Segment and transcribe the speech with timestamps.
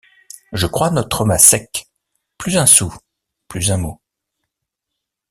[0.51, 1.87] Je crois notre homme à sec.—
[2.39, 2.91] Plus un sou,
[3.47, 4.01] plus un mot.